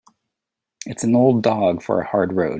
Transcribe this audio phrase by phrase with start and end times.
[0.87, 2.49] It's an old dog for a hard road.